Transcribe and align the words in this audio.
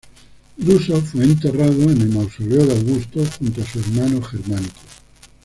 Druso 0.57 0.99
fue 0.99 1.25
enterrado 1.25 1.79
en 1.83 2.01
el 2.01 2.09
mausoleo 2.09 2.65
de 2.65 2.73
Augusto 2.75 3.23
junto 3.37 3.61
a 3.61 3.65
su 3.67 3.79
hermano 3.81 4.19
Germánico. 4.23 4.79